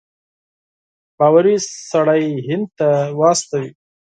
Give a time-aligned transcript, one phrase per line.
[1.17, 1.57] باوري
[1.91, 3.69] سړی هند ته واستوي.